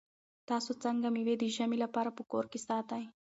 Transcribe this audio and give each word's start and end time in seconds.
تاسو 0.49 0.71
څنګه 0.83 1.07
مېوې 1.13 1.35
د 1.39 1.43
ژمي 1.55 1.77
لپاره 1.85 2.09
په 2.17 2.23
کور 2.31 2.45
کې 2.51 2.59
ساتئ؟ 2.67 3.03